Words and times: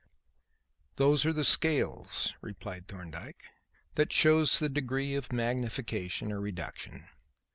"Those 0.95 1.27
are 1.27 1.31
the 1.31 1.43
scales," 1.43 2.33
replied 2.41 2.87
Thorndyke, 2.87 3.43
"that 3.93 4.11
shows 4.11 4.57
the 4.57 4.67
degree 4.67 5.13
of 5.13 5.31
magnification 5.31 6.31
or 6.31 6.39
reduction. 6.41 7.05